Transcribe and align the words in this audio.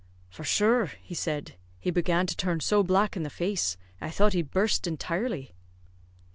"For 0.31 0.43
shure," 0.43 0.87
he 1.03 1.13
said, 1.13 1.57
"he 1.79 1.91
began 1.91 2.25
to 2.25 2.35
turn 2.35 2.59
so 2.59 2.81
black 2.81 3.15
in 3.15 3.21
the 3.21 3.29
face, 3.29 3.77
I 4.01 4.09
thought 4.09 4.33
he'd 4.33 4.49
burst 4.49 4.87
intirely." 4.87 5.53